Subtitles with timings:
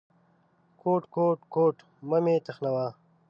[0.81, 1.75] _کوټ، کوټ، کوټ…
[2.09, 2.87] مه مې تخنوه.